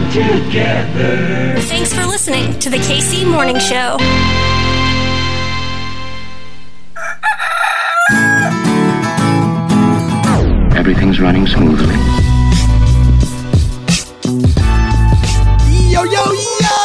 [0.00, 1.60] come together.
[1.62, 3.96] Thanks for listening to the KC Morning Show.
[10.76, 11.94] Everything's running smoothly.
[15.90, 16.24] Yo, yo,
[16.60, 16.78] yo!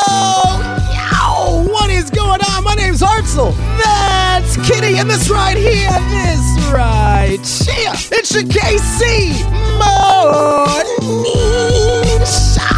[0.93, 1.63] Yo!
[1.71, 2.63] What is going on?
[2.63, 3.55] My name's Hartzell.
[3.77, 9.31] That's Kitty, and this right here, this right here, it's your KC
[9.79, 11.05] Morning
[12.25, 12.74] Show,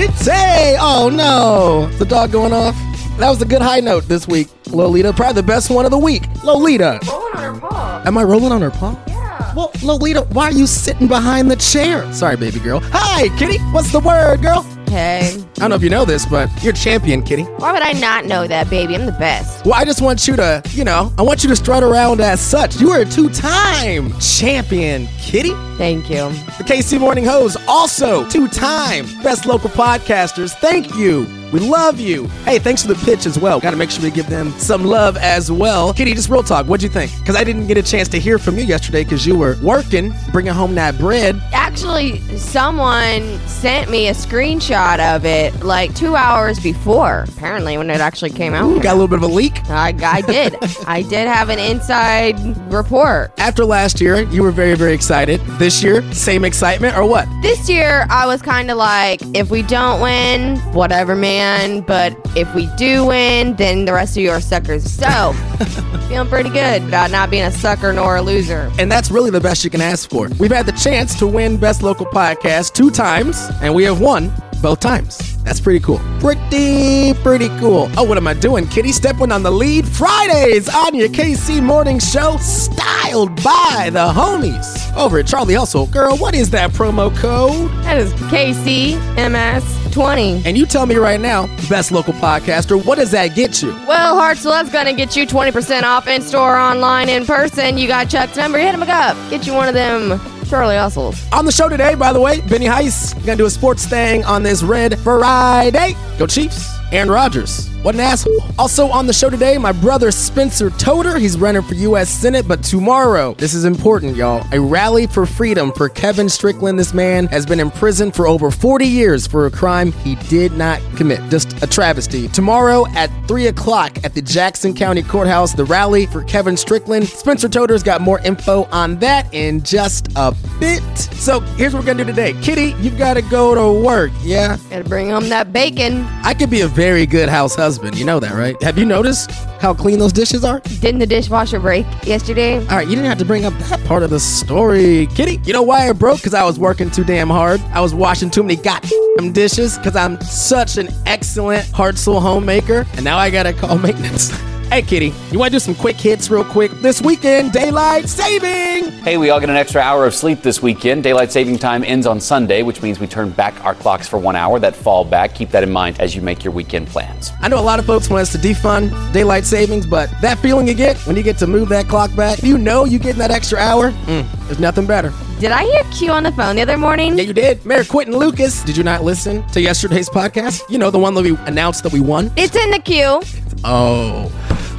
[0.00, 0.78] Kitty!
[0.80, 1.86] Oh no!
[1.98, 2.74] The dog going off?
[3.18, 5.12] That was a good high note this week, Lolita.
[5.12, 6.22] Probably the best one of the week.
[6.42, 7.00] Lolita.
[7.06, 8.02] Rolling on her paw.
[8.06, 8.98] Am I rolling on her paw?
[9.06, 9.54] Yeah.
[9.54, 12.10] Well, Lolita, why are you sitting behind the chair?
[12.14, 12.80] Sorry, baby girl.
[12.84, 13.58] Hi, Kitty.
[13.72, 14.62] What's the word, girl?
[14.90, 15.36] Hey.
[15.56, 17.44] I don't know if you know this, but you're champion, Kitty.
[17.44, 18.96] Why would I not know that, baby?
[18.96, 19.64] I'm the best.
[19.64, 22.40] Well, I just want you to, you know, I want you to strut around as
[22.40, 22.80] such.
[22.80, 25.52] You are a two-time champion, Kitty.
[25.78, 26.28] Thank you.
[26.58, 30.52] The KC Morning Hoes, also two-time best local podcasters.
[30.54, 31.39] Thank you.
[31.52, 32.26] We love you.
[32.44, 33.58] Hey, thanks for the pitch as well.
[33.58, 35.92] Got to make sure we give them some love as well.
[35.92, 36.66] Kitty, just real talk.
[36.66, 37.10] What'd you think?
[37.18, 40.14] Because I didn't get a chance to hear from you yesterday because you were working,
[40.30, 41.40] bringing home that bread.
[41.52, 48.00] Actually, someone sent me a screenshot of it like two hours before, apparently, when it
[48.00, 48.80] actually came out.
[48.82, 49.68] Got a little bit of a leak.
[49.68, 50.56] I, I did.
[50.86, 52.38] I did have an inside
[52.72, 53.32] report.
[53.38, 55.40] After last year, you were very, very excited.
[55.58, 57.26] This year, same excitement or what?
[57.42, 61.39] This year, I was kind of like, if we don't win, whatever, man.
[61.40, 64.90] But if we do win, then the rest of you are suckers.
[64.90, 65.32] So,
[66.08, 68.70] feeling pretty good about not being a sucker nor a loser.
[68.78, 70.28] And that's really the best you can ask for.
[70.38, 74.32] We've had the chance to win Best Local Podcast two times, and we have won
[74.62, 75.29] both times.
[75.44, 75.98] That's pretty cool.
[76.20, 77.90] Pretty, pretty cool.
[77.96, 78.66] Oh, what am I doing?
[78.68, 84.94] Kitty stepping on the lead Fridays on your KC Morning Show, styled by the homies
[84.96, 85.86] over at Charlie Hustle.
[85.86, 87.70] Girl, what is that promo code?
[87.84, 90.42] That is KCMS20.
[90.44, 93.70] And you tell me right now, Best Local Podcaster, what does that get you?
[93.88, 97.78] Well, Hartzell, that's going to get you 20% off in store, online, in person.
[97.78, 98.58] You got Chuck's number.
[98.58, 99.16] Hit him up.
[99.30, 101.16] Get you one of them Charlie Hustles.
[101.32, 104.42] On the show today, by the way, Benny Heiss gonna do a sports thing on
[104.42, 105.94] this Red Friday.
[106.18, 106.79] Go Chiefs.
[106.92, 107.68] Aaron Rodgers.
[107.82, 108.42] What an asshole.
[108.58, 111.18] Also on the show today, my brother Spencer Toder.
[111.18, 112.10] He's running for U.S.
[112.10, 114.44] Senate, but tomorrow, this is important, y'all.
[114.52, 116.78] A rally for freedom for Kevin Strickland.
[116.78, 120.52] This man has been in prison for over 40 years for a crime he did
[120.52, 121.20] not commit.
[121.30, 122.28] Just a travesty.
[122.28, 127.06] Tomorrow at 3 o'clock at the Jackson County Courthouse, the rally for Kevin Strickland.
[127.06, 130.82] Spencer Toder's got more info on that in just a bit.
[130.98, 132.34] So here's what we're gonna do today.
[132.42, 134.58] Kitty, you've got to go to work, yeah?
[134.68, 136.04] Gotta bring home that bacon.
[136.22, 137.98] I could be a very good house husband.
[137.98, 138.56] You know that, right?
[138.62, 139.30] Have you noticed
[139.60, 140.60] how clean those dishes are?
[140.60, 142.56] Didn't the dishwasher break yesterday?
[142.56, 145.42] All right, you didn't have to bring up that part of the story, Kitty.
[145.44, 146.20] You know why I broke?
[146.20, 147.60] Because I was working too damn hard.
[147.74, 153.04] I was washing too many goddamn dishes because I'm such an excellent Hartzell homemaker, and
[153.04, 154.32] now I gotta call maintenance.
[154.70, 156.70] Hey, Kitty, you want to do some quick hits real quick?
[156.80, 158.92] This weekend, daylight saving.
[159.02, 161.02] Hey, we all get an extra hour of sleep this weekend.
[161.02, 164.36] Daylight saving time ends on Sunday, which means we turn back our clocks for one
[164.36, 164.60] hour.
[164.60, 165.34] That fall back.
[165.34, 167.32] Keep that in mind as you make your weekend plans.
[167.40, 170.68] I know a lot of folks want us to defund daylight savings, but that feeling
[170.68, 173.32] you get when you get to move that clock back, you know you getting that
[173.32, 173.90] extra hour.
[173.90, 175.12] Mm, there's nothing better.
[175.40, 177.18] Did I hear Q on the phone the other morning?
[177.18, 177.66] Yeah, you did.
[177.66, 178.62] Mayor Quinton Lucas.
[178.62, 180.62] Did you not listen to yesterday's podcast?
[180.70, 182.30] You know, the one that we announced that we won?
[182.36, 183.20] It's in the queue.
[183.64, 184.30] Oh.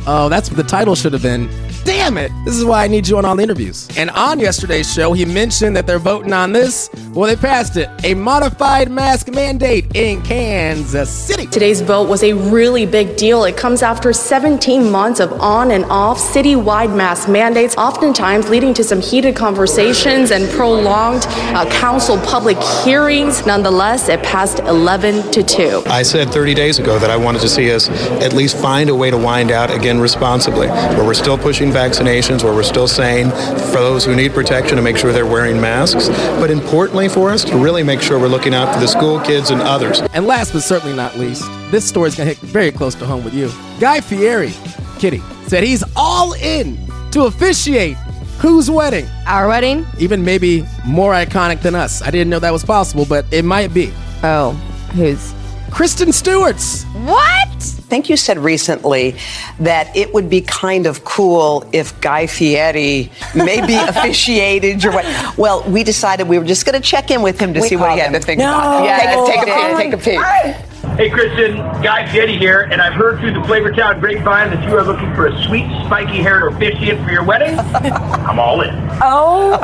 [0.07, 1.49] Oh, that's what the title should have been.
[1.83, 2.31] Damn it!
[2.45, 3.89] This is why I need you on all the interviews.
[3.97, 6.89] And on yesterday's show, he mentioned that they're voting on this.
[7.13, 7.89] Well, they passed it.
[8.03, 11.47] A modified mask mandate in Kansas City.
[11.47, 13.43] Today's vote was a really big deal.
[13.45, 18.83] It comes after 17 months of on and off citywide mask mandates, oftentimes leading to
[18.83, 23.45] some heated conversations and prolonged uh, council public hearings.
[23.45, 25.83] Nonetheless, it passed 11 to 2.
[25.87, 27.89] I said 30 days ago that I wanted to see us
[28.21, 32.43] at least find a way to wind out again responsibly, where we're still pushing vaccinations,
[32.43, 36.09] where we're still saying for those who need protection to make sure they're wearing masks,
[36.39, 39.49] but importantly for us to really make sure we're looking out for the school kids
[39.49, 40.01] and others.
[40.13, 43.33] And last but certainly not least, this story's gonna hit very close to home with
[43.33, 43.49] you.
[43.79, 44.53] Guy Fieri,
[44.99, 46.77] Kitty, said he's all in
[47.11, 47.97] to officiate
[48.39, 49.07] whose wedding?
[49.27, 49.85] Our wedding?
[49.99, 52.01] Even maybe more iconic than us.
[52.01, 53.93] I didn't know that was possible, but it might be.
[54.23, 54.51] Oh,
[54.95, 55.33] who's?
[55.71, 56.83] Kristen Stewart's.
[56.85, 57.80] What?
[57.91, 59.17] I think you said recently
[59.59, 65.11] that it would be kind of cool if Guy Fieri maybe officiated your wedding.
[65.35, 67.75] Well, we decided we were just going to check in with him to We see
[67.75, 68.21] what he had him.
[68.21, 68.45] to think No.
[68.47, 68.85] about.
[68.85, 69.27] Yes.
[69.27, 70.13] Take a, take a peek.
[70.13, 70.70] Take a peek.
[70.97, 74.83] Hey, Kristen, Guy Fieri here, and I've heard through the Flavortown grapevine that you are
[74.83, 77.57] looking for a sweet, spiky-haired officiant for your wedding.
[77.73, 78.73] I'm all in.
[79.01, 79.53] Oh.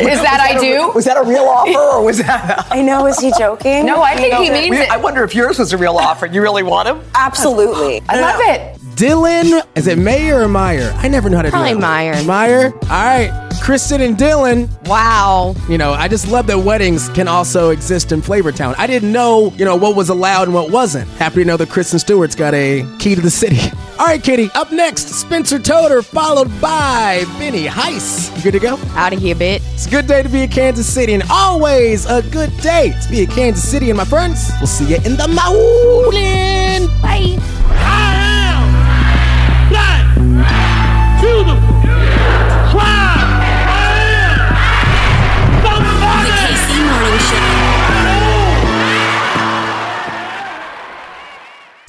[0.00, 0.90] Is that I do?
[0.94, 2.66] Was that a real offer or was that?
[2.70, 3.06] I know.
[3.06, 3.86] Is he joking?
[3.96, 4.90] No, I think he means We- it.
[4.90, 6.26] I wonder if yours was a real offer.
[6.26, 7.00] You really want him?
[7.14, 8.02] Absolutely.
[8.08, 8.75] I love it.
[8.96, 10.90] Dylan, is it Mayer or Meyer?
[10.96, 11.82] I never know how to Probably do that.
[11.82, 12.24] Meyer.
[12.24, 12.72] Meyer?
[12.72, 13.30] All right.
[13.60, 14.70] Kristen and Dylan.
[14.88, 15.54] Wow.
[15.68, 18.74] You know, I just love that weddings can also exist in Flavortown.
[18.78, 21.10] I didn't know, you know, what was allowed and what wasn't.
[21.10, 23.58] Happy to know that Kristen Stewart's got a key to the city.
[23.98, 24.48] All right, Kitty.
[24.54, 28.34] Up next, Spencer Toder, followed by Benny Heiss.
[28.34, 28.78] You good to go?
[28.94, 29.60] Out of here, bit.
[29.74, 33.10] It's a good day to be in Kansas City, and always a good day to
[33.10, 33.90] be in Kansas City.
[33.90, 36.86] And my friends, we'll see you in the mountain.
[37.02, 37.36] Bye.
[37.76, 38.25] The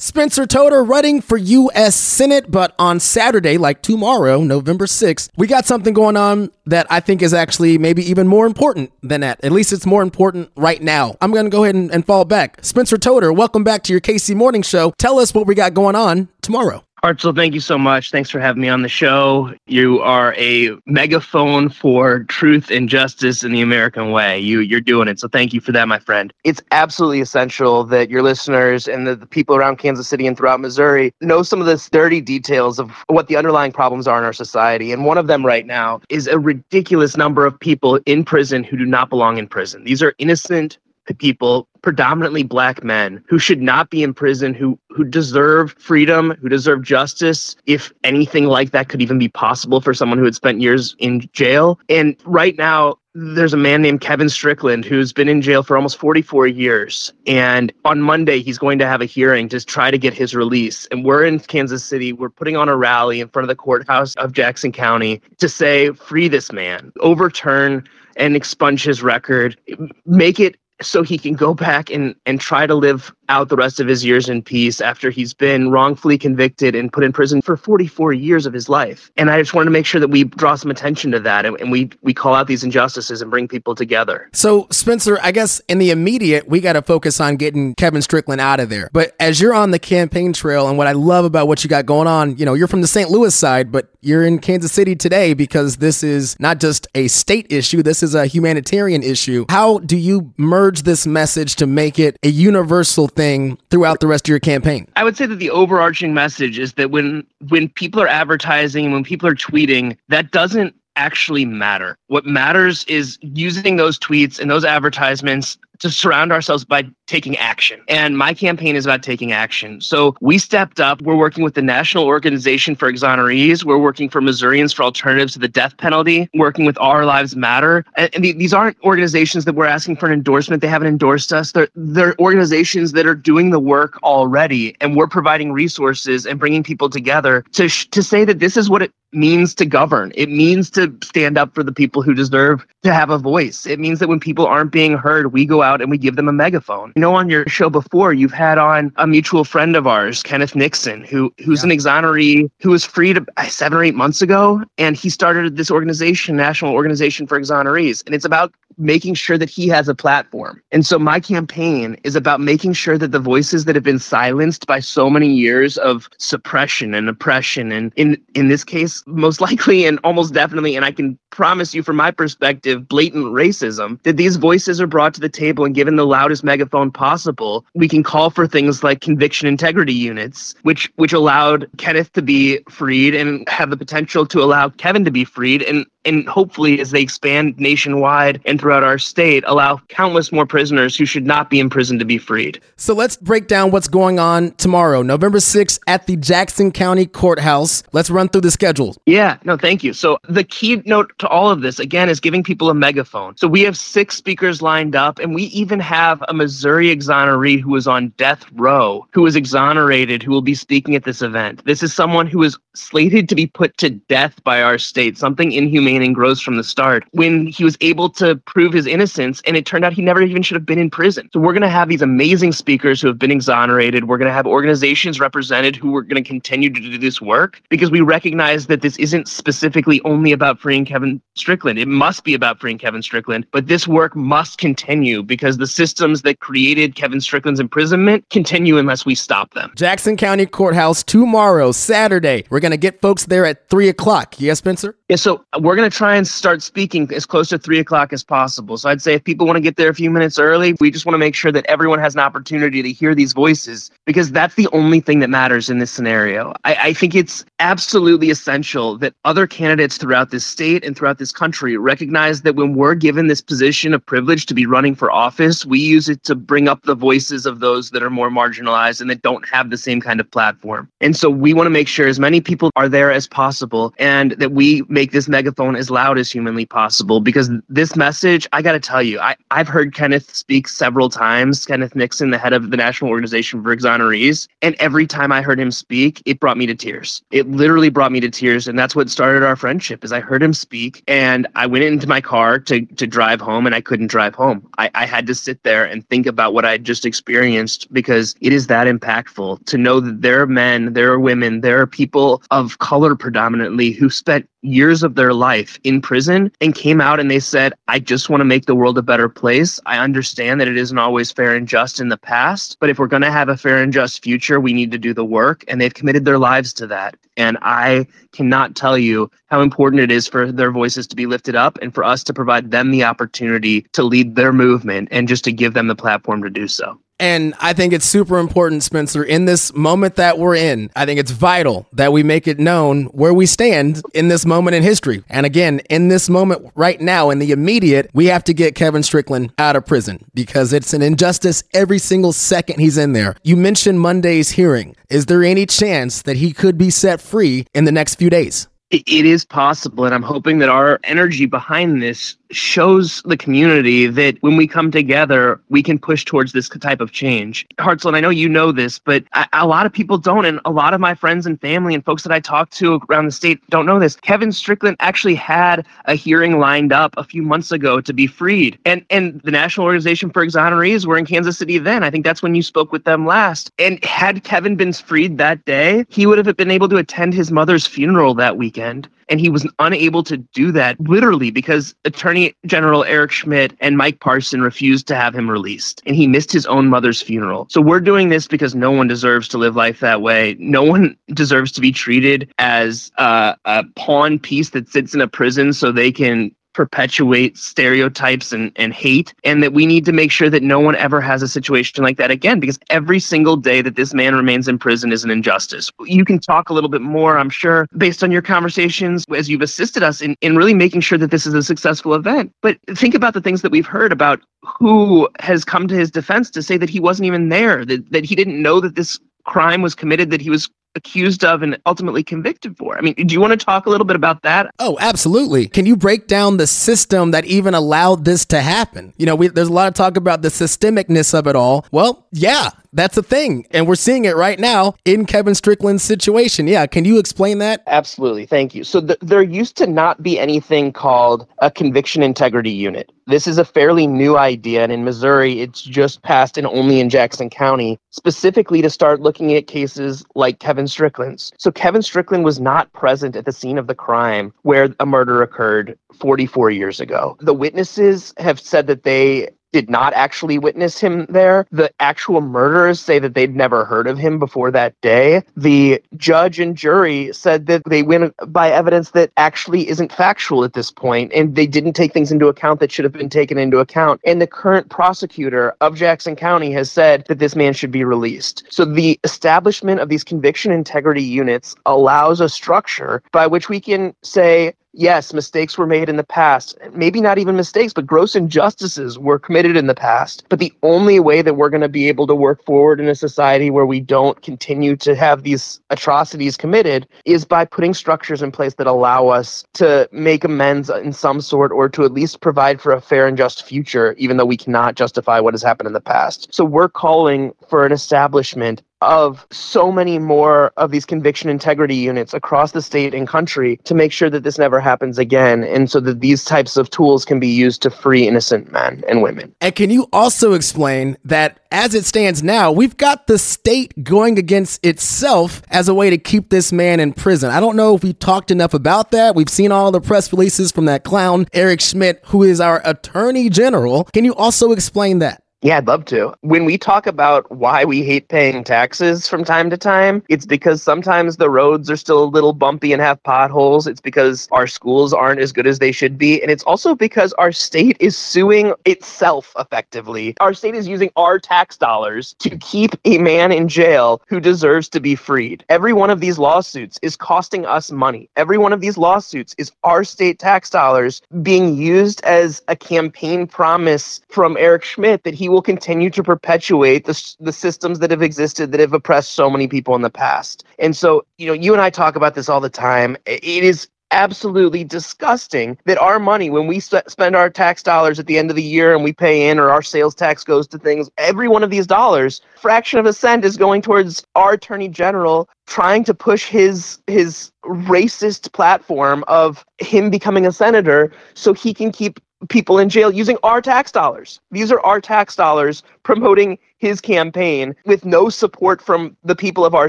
[0.08, 1.94] Spencer Toder running for U.S.
[1.94, 7.00] Senate, but on Saturday, like tomorrow, November 6th, we got something going on that I
[7.00, 9.44] think is actually maybe even more important than that.
[9.44, 11.18] At least it's more important right now.
[11.20, 12.64] I'm going to go ahead and, and fall back.
[12.64, 14.94] Spencer Toder, welcome back to your KC Morning Show.
[14.96, 16.82] Tell us what we got going on tomorrow.
[17.04, 18.10] Hartzell, thank you so much.
[18.10, 19.54] Thanks for having me on the show.
[19.66, 24.40] You are a megaphone for truth and justice in the American way.
[24.40, 25.20] You you're doing it.
[25.20, 26.32] So thank you for that, my friend.
[26.42, 30.60] It's absolutely essential that your listeners and the, the people around Kansas City and throughout
[30.60, 34.32] Missouri know some of the dirty details of what the underlying problems are in our
[34.32, 34.90] society.
[34.90, 38.76] And one of them right now is a ridiculous number of people in prison who
[38.76, 39.84] do not belong in prison.
[39.84, 40.78] These are innocent
[41.14, 46.48] people predominantly black men who should not be in prison who who deserve freedom who
[46.48, 50.60] deserve justice if anything like that could even be possible for someone who had spent
[50.60, 55.42] years in jail and right now there's a man named Kevin Strickland who's been in
[55.42, 57.12] jail for almost 44 years.
[57.26, 60.86] And on Monday, he's going to have a hearing to try to get his release.
[60.92, 62.12] And we're in Kansas City.
[62.12, 65.90] We're putting on a rally in front of the courthouse of Jackson County to say,
[65.92, 69.58] free this man, overturn and expunge his record,
[70.06, 73.80] make it so he can go back and, and try to live out the rest
[73.80, 77.56] of his years in peace after he's been wrongfully convicted and put in prison for
[77.56, 79.10] 44 years of his life.
[79.16, 81.60] And I just wanted to make sure that we draw some attention to that and,
[81.60, 84.28] and we, we call out these injustices and bring people together.
[84.32, 88.40] So, Spencer, I guess in the immediate, we got to focus on getting Kevin Strickland
[88.40, 88.90] out of there.
[88.92, 91.86] But as you're on the campaign trail, and what I love about what you got
[91.86, 93.10] going on, you know, you're from the St.
[93.10, 97.46] Louis side, but you're in Kansas City today because this is not just a state
[97.50, 99.44] issue, this is a humanitarian issue.
[99.48, 104.26] How do you merge this message to make it a universal thing throughout the rest
[104.26, 104.86] of your campaign?
[104.96, 108.94] I would say that the overarching message is that when when people are advertising and
[108.94, 111.96] when people are tweeting, that doesn't actually matter.
[112.08, 117.80] What matters is using those tweets and those advertisements to surround ourselves by taking action.
[117.88, 119.80] And my campaign is about taking action.
[119.80, 121.00] So we stepped up.
[121.02, 123.64] We're working with the National Organization for Exonerees.
[123.64, 127.84] We're working for Missourians for Alternatives to the Death Penalty, working with Our Lives Matter.
[127.96, 130.62] And, and these aren't organizations that we're asking for an endorsement.
[130.62, 131.52] They haven't endorsed us.
[131.52, 134.76] They're, they're organizations that are doing the work already.
[134.80, 138.68] And we're providing resources and bringing people together to, sh- to say that this is
[138.68, 140.12] what it means to govern.
[140.14, 143.64] It means to stand up for the people who deserve to have a voice.
[143.64, 146.28] It means that when people aren't being heard, we go out and we give them
[146.28, 146.92] a megaphone.
[146.96, 150.54] You know, on your show before, you've had on a mutual friend of ours, Kenneth
[150.54, 154.96] Nixon, who who's an exoneree who was freed uh, seven or eight months ago, and
[154.96, 159.68] he started this organization, National Organization for Exonerees, and it's about making sure that he
[159.68, 160.62] has a platform.
[160.72, 164.66] And so my campaign is about making sure that the voices that have been silenced
[164.66, 169.84] by so many years of suppression and oppression and in in this case most likely
[169.84, 174.36] and almost definitely and I can promise you from my perspective blatant racism that these
[174.36, 178.30] voices are brought to the table and given the loudest megaphone possible we can call
[178.30, 183.70] for things like conviction integrity units which which allowed Kenneth to be freed and have
[183.70, 188.40] the potential to allow Kevin to be freed and and hopefully as they expand nationwide
[188.44, 192.04] and throughout our state allow countless more prisoners who should not be in prison to
[192.04, 196.70] be freed So let's break down what's going on tomorrow, November 6th at the Jackson
[196.70, 197.82] County Courthouse.
[197.92, 198.96] Let's run through the schedule.
[199.06, 199.92] Yeah, no, thank you.
[199.92, 203.36] So the keynote to all of this, again, is giving people a megaphone.
[203.36, 207.74] So we have six speakers lined up, and we even have a Missouri exoneree who
[207.76, 211.64] is on death row, who is exonerated, who will be speaking at this event.
[211.64, 215.52] This is someone who is slated to be put to death by our state, something
[215.52, 219.56] inhumane and gross from the start when he was able to prove his innocence and
[219.56, 221.28] it turned out he never even should have been in prison.
[221.32, 224.08] So we're going to have these amazing speakers who have been exonerated.
[224.08, 227.60] We're going to have organizations represented who are going to continue to do this work
[227.68, 231.78] because we recognize that this isn't specifically only about freeing Kevin Strickland.
[231.78, 236.22] It must be about freeing Kevin Strickland, but this work must continue because the systems
[236.22, 239.72] that created Kevin Strickland's imprisonment continue unless we stop them.
[239.76, 242.44] Jackson County Courthouse tomorrow, Saturday.
[242.50, 244.40] We're going to get folks there at 3 o'clock.
[244.40, 244.96] Yes, Spencer?
[245.08, 248.24] Yeah, so we're going to try and start speaking as close to 3 o'clock as
[248.24, 248.76] possible.
[248.76, 251.06] So I'd say if people want to get there a few minutes early, we just
[251.06, 254.56] want to make sure that everyone has an opportunity to hear these voices because that's
[254.56, 256.52] the only thing that matters in this scenario.
[256.64, 261.32] I, I think it's absolutely essential that other candidates throughout this state and throughout this
[261.32, 265.64] country recognize that when we're given this position of privilege to be running for office,
[265.64, 269.08] we use it to bring up the voices of those that are more marginalized and
[269.10, 270.88] that don't have the same kind of platform.
[271.00, 274.32] And so we want to make sure as many people are there as possible and
[274.32, 278.72] that we make this megaphone as loud as humanly possible because this message, I got
[278.72, 282.70] to tell you, I, I've heard Kenneth speak several times, Kenneth Nixon, the head of
[282.70, 284.48] the National Organization for Exonerees.
[284.62, 287.22] And every time I heard him speak, it brought me to tears.
[287.30, 288.68] It literally brought me to tears.
[288.68, 292.06] And that's what started our friendship is I heard him speak and I went into
[292.06, 294.66] my car to, to drive home and I couldn't drive home.
[294.78, 298.52] I, I had to sit there and think about what I just experienced because it
[298.52, 302.42] is that impactful to know that there are men, there are women, there are people
[302.50, 307.30] of color predominantly who spent years of their life in prison and came out and
[307.30, 309.78] they said, I just want to make the world a better place.
[309.86, 313.06] I understand that it isn't always fair and just in the past, but if we're
[313.06, 315.64] going to have a fair and just future, we need to do the work.
[315.68, 317.16] And they've committed their lives to that.
[317.36, 321.54] And I cannot tell you how important it is for their voices to be lifted
[321.54, 325.44] up and for us to provide them the opportunity to lead their movement and just
[325.44, 326.98] to give them the platform to do so.
[327.20, 330.90] And I think it's super important, Spencer, in this moment that we're in.
[330.94, 334.76] I think it's vital that we make it known where we stand in this moment
[334.76, 335.24] in history.
[335.28, 339.02] And again, in this moment right now, in the immediate, we have to get Kevin
[339.02, 343.34] Strickland out of prison because it's an injustice every single second he's in there.
[343.42, 344.94] You mentioned Monday's hearing.
[345.10, 348.68] Is there any chance that he could be set free in the next few days?
[348.90, 354.36] it is possible and i'm hoping that our energy behind this shows the community that
[354.40, 357.66] when we come together we can push towards this type of change.
[357.78, 360.70] Hartzell i know you know this but I, a lot of people don't and a
[360.70, 363.60] lot of my friends and family and folks that i talk to around the state
[363.70, 364.16] don't know this.
[364.16, 368.78] Kevin strickland actually had a hearing lined up a few months ago to be freed.
[368.84, 372.02] And and the national organization for exonerees were in kansas city then.
[372.02, 373.70] I think that's when you spoke with them last.
[373.78, 377.50] And had kevin been freed that day he would have been able to attend his
[377.50, 379.08] mother's funeral that weekend weekend.
[379.28, 384.20] And he was unable to do that literally because Attorney General Eric Schmitt and Mike
[384.20, 386.02] Parson refused to have him released.
[386.06, 387.66] And he missed his own mother's funeral.
[387.70, 390.56] So we're doing this because no one deserves to live life that way.
[390.58, 395.28] No one deserves to be treated as a, a pawn piece that sits in a
[395.28, 400.30] prison so they can perpetuate stereotypes and, and hate, and that we need to make
[400.30, 403.82] sure that no one ever has a situation like that again, because every single day
[403.82, 405.90] that this man remains in prison is an injustice.
[406.04, 409.60] You can talk a little bit more, I'm sure, based on your conversations as you've
[409.60, 412.52] assisted us in, in really making sure that this is a successful event.
[412.62, 416.48] But think about the things that we've heard about who has come to his defense
[416.52, 419.82] to say that he wasn't even there, that, that he didn't know that this crime
[419.82, 422.98] was committed, that he was accused of and ultimately convicted for.
[422.98, 424.70] I mean, do you want to talk a little bit about that?
[424.78, 425.68] Oh, absolutely.
[425.68, 429.14] Can you break down the system that even allowed this to happen?
[429.16, 431.86] You know, we, there's a lot of talk about the systemicness of it all.
[431.90, 433.66] Well, yeah, that's a thing.
[433.70, 436.66] And we're seeing it right now in Kevin Strickland's situation.
[436.66, 436.86] Yeah.
[436.86, 437.82] Can you explain that?
[437.86, 438.46] Absolutely.
[438.46, 438.84] Thank you.
[438.84, 443.12] So, th- there used to not be anything called a conviction integrity unit.
[443.26, 444.82] This is a fairly new idea.
[444.82, 449.52] And in Missouri, it's just passed and only in Jackson County, specifically to start looking
[449.54, 451.52] at cases like Kevin Strickland's.
[451.58, 455.42] So, Kevin Strickland was not present at the scene of the crime where a murder
[455.42, 457.36] occurred 44 years ago.
[457.40, 461.66] The witnesses have said that they did not actually witness him there.
[461.70, 465.42] The actual murderers say that they'd never heard of him before that day.
[465.56, 470.72] The judge and jury said that they went by evidence that actually isn't factual at
[470.72, 473.78] this point, and they didn't take things into account that should have been taken into
[473.78, 474.20] account.
[474.24, 478.64] And the current prosecutor of Jackson County has said that this man should be released.
[478.70, 484.14] So the establishment of these conviction integrity units allows a structure by which we can
[484.22, 486.76] say, yes, mistakes were made in the past.
[486.92, 490.44] Maybe not even mistakes, but gross injustices were committed in the past.
[490.48, 493.14] But the only way that we're going to be able to work forward in a
[493.14, 498.50] society where we don't continue to have these atrocities committed is by putting structures in
[498.50, 502.80] place that allow us to make amends in some sort or to at least provide
[502.80, 505.92] for a fair and just future, even though we cannot justify what has happened in
[505.92, 506.48] the past.
[506.52, 512.34] So we're calling for an establishment of so many more of these conviction integrity units
[512.34, 516.00] across the state and country to make sure that this never happens again and so
[516.00, 519.54] that these types of tools can be used to free innocent men and women.
[519.60, 524.38] And can you also explain that as it stands now, we've got the state going
[524.38, 527.50] against itself as a way to keep this man in prison?
[527.50, 529.34] I don't know if we talked enough about that.
[529.34, 533.50] We've seen all the press releases from that clown, Eric Schmitt, who is our attorney
[533.50, 534.04] general.
[534.04, 535.42] Can you also explain that?
[535.60, 536.32] Yeah, I'd love to.
[536.42, 540.84] When we talk about why we hate paying taxes from time to time, it's because
[540.84, 543.88] sometimes the roads are still a little bumpy and have potholes.
[543.88, 546.40] It's because our schools aren't as good as they should be.
[546.40, 550.36] And it's also because our state is suing itself effectively.
[550.38, 554.88] Our state is using our tax dollars to keep a man in jail who deserves
[554.90, 555.64] to be freed.
[555.68, 558.30] Every one of these lawsuits is costing us money.
[558.36, 563.48] Every one of these lawsuits is our state tax dollars being used as a campaign
[563.48, 568.72] promise from Eric Schmitt that will continue to perpetuate the, the systems that have existed
[568.72, 570.64] that have oppressed so many people in the past.
[570.78, 573.16] And so, you know, you and I talk about this all the time.
[573.26, 578.38] It is absolutely disgusting that our money when we spend our tax dollars at the
[578.38, 581.10] end of the year and we pay in or our sales tax goes to things
[581.18, 585.48] every one of these dollars fraction of a cent is going towards our attorney general
[585.66, 591.92] trying to push his his racist platform of him becoming a senator so he can
[591.92, 594.40] keep people in jail using our tax dollars.
[594.50, 599.74] These are our tax dollars promoting his campaign with no support from the people of
[599.74, 599.88] our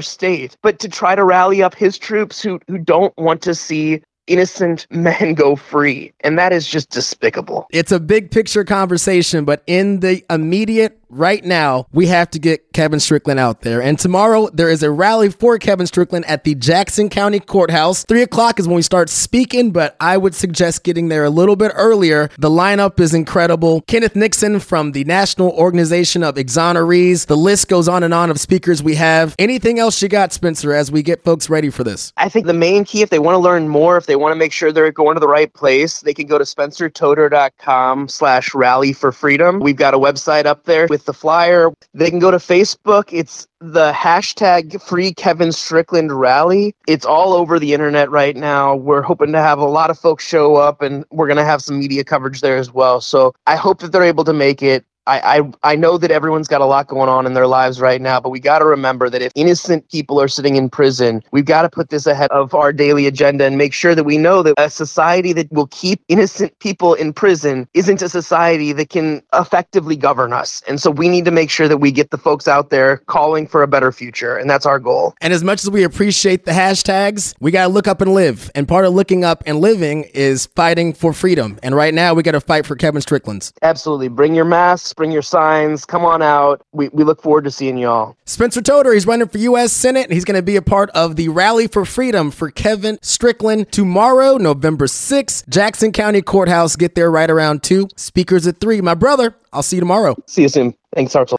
[0.00, 4.02] state, but to try to rally up his troops who, who don't want to see
[4.26, 6.12] innocent men go free.
[6.20, 7.66] And that is just despicable.
[7.72, 12.72] It's a big picture conversation, but in the immediate right now, we have to get
[12.72, 13.82] Kevin Strickland out there.
[13.82, 18.04] And tomorrow, there is a rally for Kevin Strickland at the Jackson County Courthouse.
[18.04, 21.56] Three o'clock is when we start speaking, but I would suggest getting there a little
[21.56, 22.30] bit earlier.
[22.38, 23.82] The lineup is incredible.
[23.82, 27.26] Kenneth Nixon from the National Organization of Exonerees.
[27.26, 29.34] The list goes on and on of speakers we have.
[29.38, 32.12] Anything else you got, Spencer, as we get folks ready for this?
[32.16, 34.36] I think the main key, if they want to learn more, if they want to
[34.36, 38.92] make sure they're going to the right place, they can go to spencertoder.com slash rally
[38.92, 39.60] for freedom.
[39.60, 41.70] We've got a website up there with the flyer.
[41.94, 43.04] They can go to Facebook.
[43.12, 46.74] It's the hashtag free Kevin Strickland rally.
[46.86, 48.74] It's all over the internet right now.
[48.74, 51.62] We're hoping to have a lot of folks show up and we're going to have
[51.62, 53.00] some media coverage there as well.
[53.00, 54.84] So I hope that they're able to make it.
[55.06, 58.00] I, I, I know that everyone's got a lot going on in their lives right
[58.00, 61.44] now, but we got to remember that if innocent people are sitting in prison, we've
[61.44, 64.42] got to put this ahead of our daily agenda and make sure that we know
[64.42, 69.22] that a society that will keep innocent people in prison isn't a society that can
[69.34, 70.62] effectively govern us.
[70.68, 73.46] And so we need to make sure that we get the folks out there calling
[73.46, 74.36] for a better future.
[74.36, 75.14] And that's our goal.
[75.20, 78.50] And as much as we appreciate the hashtags, we got to look up and live.
[78.54, 81.58] And part of looking up and living is fighting for freedom.
[81.62, 83.52] And right now, we got to fight for Kevin Strickland's.
[83.62, 84.08] Absolutely.
[84.08, 84.44] Bring your
[84.90, 86.62] masks bring your signs, come on out.
[86.72, 88.16] We, we look forward to seeing y'all.
[88.26, 89.72] Spencer Toder, he's running for U.S.
[89.72, 90.12] Senate.
[90.12, 94.36] He's going to be a part of the Rally for Freedom for Kevin Strickland tomorrow,
[94.36, 96.76] November 6th, Jackson County Courthouse.
[96.76, 97.88] Get there right around 2.
[97.96, 98.80] Speakers at 3.
[98.80, 100.16] My brother, I'll see you tomorrow.
[100.26, 100.74] See you soon.
[100.94, 101.36] Thanks, Hartzell.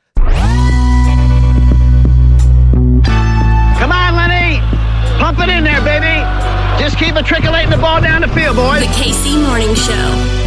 [3.77, 4.59] Come on, Lenny.
[5.19, 6.21] Pump it in there, baby.
[6.81, 8.79] Just keep matriculating the ball down the field, boys.
[8.79, 10.40] The KC Morning Show.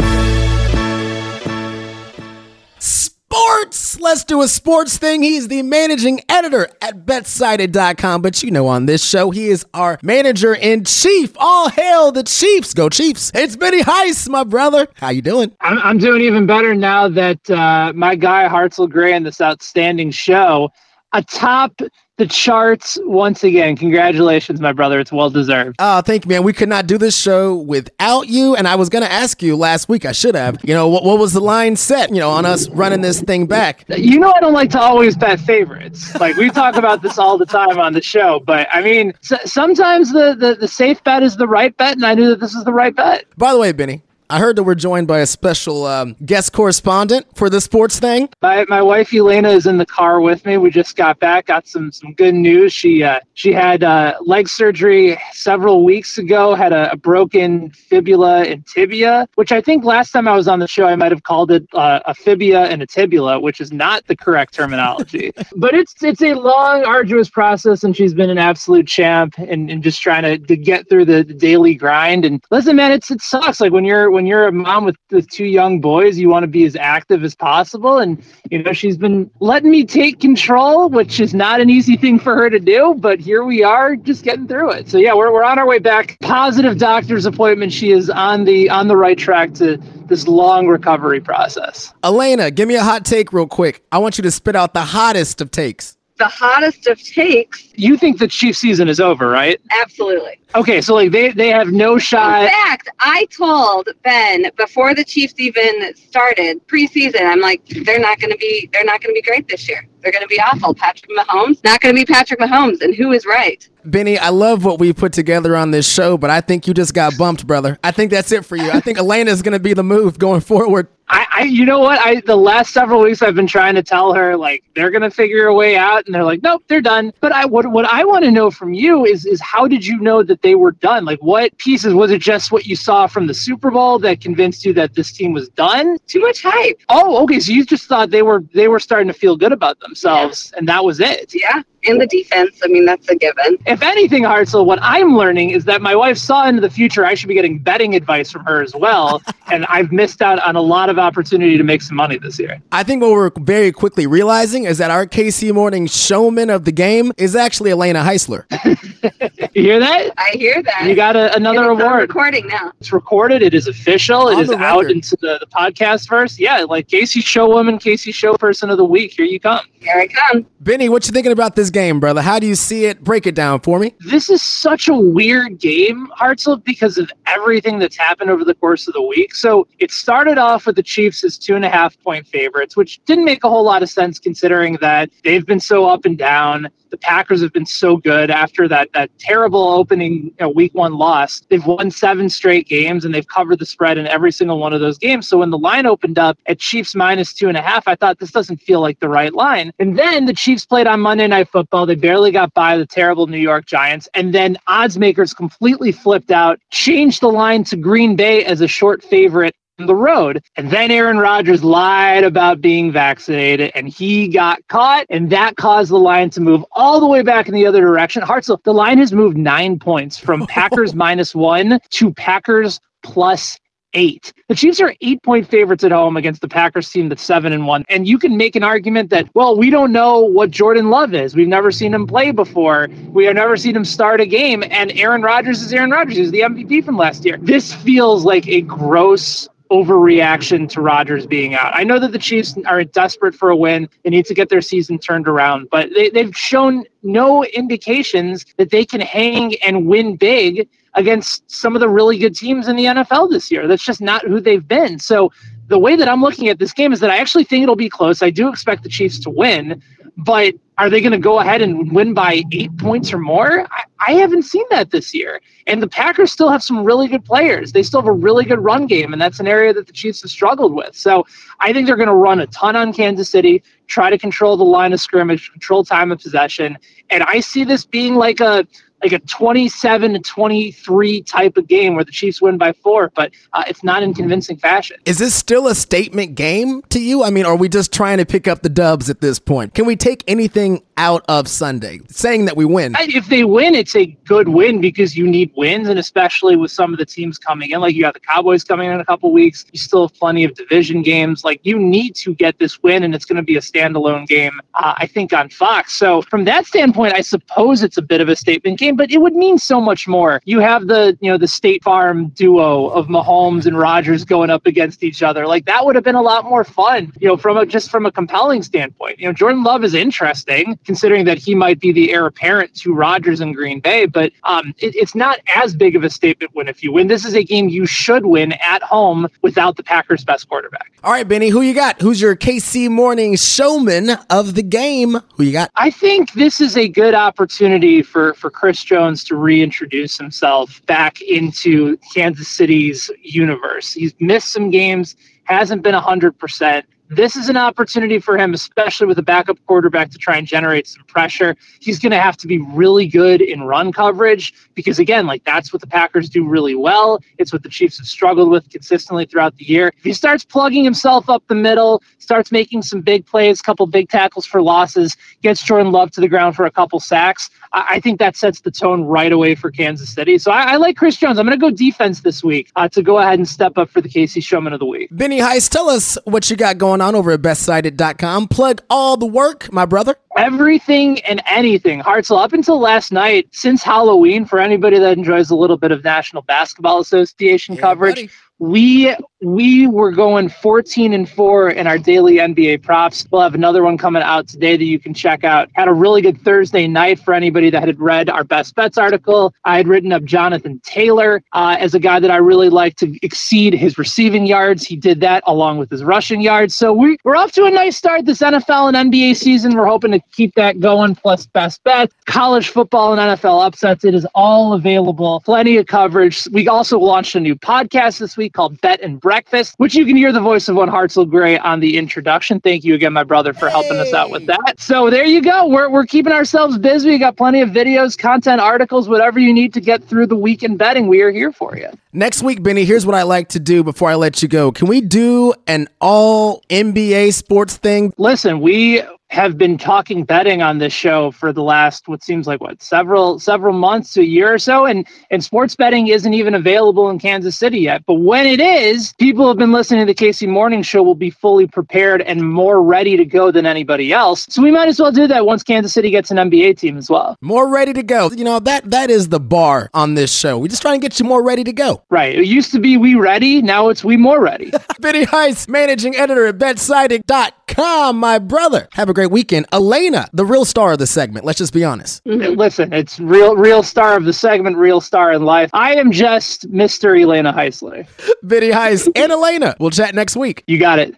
[3.99, 5.23] Let's do a sports thing.
[5.23, 8.21] He's the managing editor at betsided.com.
[8.21, 11.33] But you know, on this show, he is our manager in chief.
[11.37, 12.73] All hail the Chiefs.
[12.73, 13.31] Go Chiefs.
[13.33, 14.87] It's Benny Heiss, my brother.
[14.95, 15.51] How you doing?
[15.61, 20.11] I'm, I'm doing even better now that uh, my guy Hartzell Gray and this outstanding
[20.11, 20.69] show
[21.13, 21.79] atop
[22.17, 23.75] the charts once again.
[23.75, 24.99] Congratulations, my brother.
[24.99, 25.75] It's well deserved.
[25.79, 26.43] Oh, thank you, man.
[26.43, 28.55] We could not do this show without you.
[28.55, 31.03] And I was going to ask you last week, I should have, you know, what,
[31.03, 33.85] what was the line set, you know, on us running this thing back?
[33.89, 36.15] You know, I don't like to always bet favorites.
[36.19, 38.39] Like, we talk about this all the time on the show.
[38.45, 41.95] But I mean, sometimes the, the, the safe bet is the right bet.
[41.95, 43.25] And I knew that this is the right bet.
[43.37, 47.27] By the way, Benny, I heard that we're joined by a special um, guest correspondent
[47.35, 48.29] for the sports thing.
[48.41, 50.57] My, my wife Elena is in the car with me.
[50.57, 52.73] We just got back, got some some good news.
[52.73, 56.55] She uh, she had uh, leg surgery several weeks ago.
[56.55, 60.57] Had a, a, broken fibula and tibia, which I think last time I was on
[60.57, 63.71] the show I might have called it uh, a fibia and a tibula, which is
[63.71, 65.31] not the correct terminology.
[65.55, 69.83] but it's it's a long, arduous process, and she's been an absolute champ and, and
[69.83, 72.25] just trying to, to get through the, the daily grind.
[72.25, 73.61] And listen, man, it's it sucks.
[73.61, 76.47] Like when you're when you're a mom with, with two young boys, you want to
[76.47, 77.99] be as active as possible.
[77.99, 82.17] And, you know, she's been letting me take control, which is not an easy thing
[82.17, 82.95] for her to do.
[82.97, 84.89] But here we are just getting through it.
[84.89, 86.17] So, yeah, we're, we're on our way back.
[86.21, 87.73] Positive doctor's appointment.
[87.73, 91.93] She is on the on the right track to this long recovery process.
[92.03, 93.83] Elena, give me a hot take real quick.
[93.91, 95.94] I want you to spit out the hottest of takes.
[96.17, 97.67] The hottest of takes.
[97.75, 99.59] You think the Chiefs season is over, right?
[99.81, 100.39] Absolutely.
[100.55, 102.43] Okay, so like they they have no shot.
[102.43, 108.19] In fact, I told Ben before the Chiefs even started preseason, I'm like, they're not
[108.19, 109.85] going to be they're not going to be great this year.
[110.01, 110.73] They're going to be awful.
[110.73, 113.67] Patrick Mahomes not going to be Patrick Mahomes, and who is right?
[113.83, 116.93] Benny, I love what we put together on this show, but I think you just
[116.93, 117.77] got bumped, brother.
[117.83, 118.71] I think that's it for you.
[118.71, 120.87] I think Elena is going to be the move going forward.
[121.35, 121.99] I, you know what?
[121.99, 125.47] I the last several weeks I've been trying to tell her like they're gonna figure
[125.47, 127.11] a way out, and they're like, nope, they're done.
[127.19, 129.99] But I what what I want to know from you is is how did you
[129.99, 131.03] know that they were done?
[131.03, 132.21] Like, what pieces was it?
[132.21, 135.49] Just what you saw from the Super Bowl that convinced you that this team was
[135.49, 135.97] done?
[136.07, 136.79] Too much hype.
[136.87, 137.41] Oh, okay.
[137.41, 140.59] So you just thought they were they were starting to feel good about themselves, yeah.
[140.59, 141.33] and that was it.
[141.35, 142.59] Yeah in the defense.
[142.63, 143.57] I mean, that's a given.
[143.65, 147.05] If anything, Hartzell, what I'm learning is that my wife saw into the future.
[147.05, 149.21] I should be getting betting advice from her as well.
[149.47, 152.61] and I've missed out on a lot of opportunity to make some money this year.
[152.71, 156.71] I think what we're very quickly realizing is that our KC Morning showman of the
[156.71, 158.45] game is actually Elena Heisler.
[159.53, 160.11] you hear that?
[160.17, 160.85] I hear that.
[160.85, 162.01] You got a, another award.
[162.01, 162.71] recording now.
[162.79, 163.41] It's recorded.
[163.41, 164.29] It is official.
[164.29, 166.39] It is out into the, the podcast verse.
[166.39, 169.13] Yeah, like KC Showwoman, KC Show Person of the Week.
[169.13, 169.65] Here you come.
[169.79, 170.45] Here I come.
[170.61, 172.21] Benny, what you thinking about this game, brother?
[172.21, 173.03] How do you see it?
[173.03, 173.93] Break it down for me.
[173.99, 178.87] This is such a weird game, Hartzell, because of everything that's happened over the course
[178.87, 179.35] of the week.
[179.35, 183.03] So it started off with the Chiefs as two and a half point favorites, which
[183.05, 186.69] didn't make a whole lot of sense considering that they've been so up and down.
[186.95, 190.93] The Packers have been so good after that that terrible opening you know, week one
[190.93, 191.41] loss.
[191.49, 194.79] They've won seven straight games and they've covered the spread in every single one of
[194.79, 195.27] those games.
[195.27, 198.19] So when the line opened up at Chiefs minus two and a half, I thought
[198.19, 199.73] this doesn't feel like the right line.
[199.77, 201.85] And then the Chiefs played on Monday Night Football.
[201.85, 204.07] They barely got by the terrible New York Giants.
[204.13, 208.69] And then odds makers completely flipped out, changed the line to Green Bay as a
[208.69, 210.41] short favorite the road.
[210.55, 215.05] And then Aaron Rodgers lied about being vaccinated and he got caught.
[215.09, 218.23] And that caused the line to move all the way back in the other direction.
[218.23, 223.59] Hartzell, the line has moved nine points from Packers minus one to Packers plus
[223.95, 224.33] eight.
[224.49, 227.65] The Chiefs are eight point favorites at home against the Packers team that's seven and
[227.65, 227.83] one.
[227.89, 231.35] And you can make an argument that, well, we don't know what Jordan Love is.
[231.35, 232.89] We've never seen him play before.
[233.07, 234.63] We have never seen him start a game.
[234.69, 236.17] And Aaron Rodgers is Aaron Rodgers.
[236.17, 237.37] He's the MVP from last year.
[237.41, 241.71] This feels like a gross overreaction to Rodgers being out.
[241.73, 243.89] I know that the Chiefs are desperate for a win.
[244.03, 248.69] They need to get their season turned around, but they, they've shown no indications that
[248.69, 252.85] they can hang and win big against some of the really good teams in the
[252.85, 253.67] NFL this year.
[253.67, 254.99] That's just not who they've been.
[254.99, 255.31] So
[255.67, 257.89] the way that I'm looking at this game is that I actually think it'll be
[257.89, 258.21] close.
[258.21, 259.81] I do expect the Chiefs to win,
[260.17, 263.65] but are they going to go ahead and win by eight points or more?
[263.71, 265.41] I, I, haven't seen that this year.
[265.67, 267.71] And the Packers still have some really good players.
[267.71, 270.21] They still have a really good run game, and that's an area that the Chiefs
[270.23, 270.95] have struggled with.
[270.95, 271.25] So
[271.59, 274.65] I think they're going to run a ton on Kansas City, try to control the
[274.65, 276.77] line of scrimmage, control time of possession.
[277.09, 278.67] And I see this being like a
[279.05, 283.31] like a 27 to 23 type of game where the Chiefs win by four, but
[283.53, 284.97] uh, it's not in convincing fashion.
[285.05, 287.23] Is this still a statement game to you?
[287.23, 289.75] I mean, are we just trying to pick up the dubs at this point?
[289.75, 292.95] Can we take anything out of Sunday, saying that we win?
[292.99, 296.91] If they win, it's a good win because you need wins, and especially with some
[296.91, 299.65] of the teams coming in, like you got the Cowboys coming in a couple weeks,
[299.71, 301.43] you still have plenty of division games.
[301.43, 304.59] Like you need to get this win, and it's going to be a standalone game,
[304.73, 305.93] uh, I think, on Fox.
[305.93, 309.19] So from that standpoint, I suppose it's a bit of a statement game but it
[309.19, 310.41] would mean so much more.
[310.45, 314.65] You have the, you know, the State Farm duo of Mahomes and Rodgers going up
[314.65, 315.47] against each other.
[315.47, 318.05] Like that would have been a lot more fun, you know, from a just from
[318.05, 319.19] a compelling standpoint.
[319.19, 322.93] You know, Jordan Love is interesting considering that he might be the heir apparent to
[322.93, 326.67] Rodgers in Green Bay, but um, it, it's not as big of a statement win
[326.67, 327.07] if you win.
[327.07, 330.91] This is a game you should win at home without the Packers' best quarterback.
[331.03, 332.01] All right, Benny, who you got?
[332.01, 335.17] Who's your KC Morning showman of the game?
[335.35, 335.71] Who you got?
[335.75, 341.21] I think this is a good opportunity for for Chris Jones to reintroduce himself back
[341.21, 343.93] into Kansas City's universe.
[343.93, 349.19] He's missed some games, hasn't been 100% this is an opportunity for him, especially with
[349.19, 351.55] a backup quarterback, to try and generate some pressure.
[351.79, 355.71] He's going to have to be really good in run coverage because, again, like that's
[355.71, 357.19] what the Packers do really well.
[357.37, 359.91] It's what the Chiefs have struggled with consistently throughout the year.
[359.97, 363.85] If he starts plugging himself up the middle, starts making some big plays, a couple
[363.85, 367.95] big tackles for losses, gets Jordan Love to the ground for a couple sacks, I,
[367.95, 370.37] I think that sets the tone right away for Kansas City.
[370.37, 371.37] So I, I like Chris Jones.
[371.37, 374.01] I'm going to go defense this week uh, to go ahead and step up for
[374.01, 375.09] the KC Showman of the Week.
[375.11, 378.47] Benny Heist, tell us what you got going on over at betsided.com.
[378.47, 380.15] Plug all the work, my brother.
[380.37, 382.01] Everything and anything.
[382.01, 386.03] Hartzell, up until last night, since Halloween, for anybody that enjoys a little bit of
[386.03, 388.29] National Basketball Association coverage, buddy.
[388.59, 393.27] we we were going 14 and 4 in our daily NBA props.
[393.31, 395.69] We'll have another one coming out today that you can check out.
[395.75, 399.53] Had a really good Thursday night for anybody that had read our best bets article.
[399.65, 403.15] I had written up Jonathan Taylor uh, as a guy that I really like to
[403.21, 404.83] exceed his receiving yards.
[404.83, 406.75] He did that along with his rushing yards.
[406.75, 409.75] So we, we're off to a nice start this NFL and NBA season.
[409.75, 414.03] We're hoping to keep that going, plus best bets, college football and NFL upsets.
[414.03, 415.41] It is all available.
[415.45, 416.47] Plenty of coverage.
[416.51, 420.15] We also launched a new podcast this week called Bet and Breakfast, which you can
[420.15, 422.59] hear the voice of one Hartzell Gray on the introduction.
[422.59, 424.75] Thank you again, my brother, for helping us out with that.
[424.77, 425.67] So there you go.
[425.67, 427.11] We're, we're keeping ourselves busy.
[427.11, 430.63] We got plenty of videos, content, articles, whatever you need to get through the week
[430.63, 431.07] in betting.
[431.07, 431.89] We are here for you.
[432.13, 434.71] Next week, Benny, here's what I like to do before I let you go.
[434.71, 438.13] Can we do an all NBA sports thing?
[438.17, 442.61] Listen, we have been talking betting on this show for the last what seems like
[442.61, 447.09] what several several months a year or so and and sports betting isn't even available
[447.09, 450.47] in Kansas City yet but when it is people have been listening to the KC
[450.47, 454.61] Morning show will be fully prepared and more ready to go than anybody else so
[454.61, 457.35] we might as well do that once Kansas City gets an NBA team as well
[457.41, 458.29] More ready to go.
[458.31, 460.57] You know, that that is the bar on this show.
[460.57, 462.03] We just trying to get you more ready to go.
[462.09, 466.15] right it used to be we ready now it's we more ready Benny Heiss, managing
[466.15, 468.87] editor at betsided.com, my brother.
[468.93, 469.65] Have a great weekend.
[469.73, 471.45] Elena, the real star of the segment.
[471.45, 472.23] Let's just be honest.
[472.25, 472.59] Mm-hmm.
[472.59, 476.69] listen it's real real star of the segment real star in life I am just
[476.71, 477.19] Mr.
[477.19, 478.07] Elena Heisler
[478.43, 479.75] Benny Heiss and Elena.
[479.79, 480.63] We'll chat next week.
[480.67, 481.15] you got it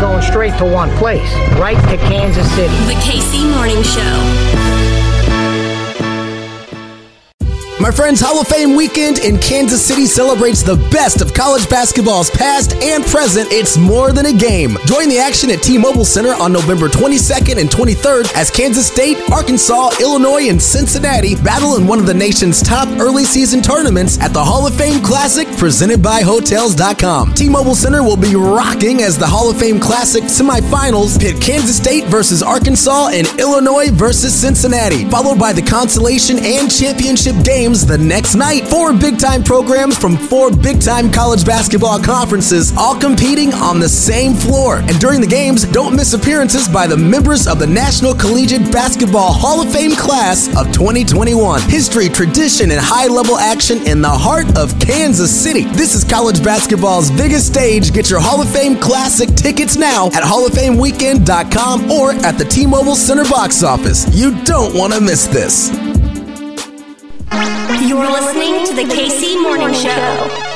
[0.00, 2.74] Going straight to one place, right to Kansas City.
[2.86, 4.53] The KC Morning Show.
[7.80, 12.30] My friends, Hall of Fame weekend in Kansas City celebrates the best of college basketball's
[12.30, 13.50] past and present.
[13.50, 14.78] It's more than a game.
[14.86, 19.90] Join the action at T-Mobile Center on November 22nd and 23rd as Kansas State, Arkansas,
[20.00, 24.42] Illinois, and Cincinnati battle in one of the nation's top early season tournaments at the
[24.42, 27.34] Hall of Fame Classic presented by Hotels.com.
[27.34, 32.04] T-Mobile Center will be rocking as the Hall of Fame Classic semifinals pit Kansas State
[32.04, 38.34] versus Arkansas and Illinois versus Cincinnati, followed by the consolation and championship games the next
[38.34, 38.66] night.
[38.68, 43.88] Four big time programs from four big time college basketball conferences all competing on the
[43.88, 44.78] same floor.
[44.78, 49.32] And during the games, don't miss appearances by the members of the National Collegiate Basketball
[49.32, 51.62] Hall of Fame class of 2021.
[51.62, 55.64] History, tradition, and high level action in the heart of Kansas City.
[55.64, 57.94] This is college basketball's biggest stage.
[57.94, 62.96] Get your Hall of Fame Classic tickets now at HallOfFameWeekend.com or at the T Mobile
[62.96, 64.04] Center box office.
[64.14, 65.93] You don't want to miss this.
[67.82, 70.53] You're listening to the KC Morning Show.